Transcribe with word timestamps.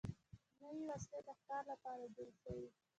نوې 0.61 0.81
وسلې 0.89 1.19
د 1.27 1.29
ښکار 1.39 1.63
لپاره 1.71 2.03
جوړې 2.15 2.33
شوې. 2.41 2.67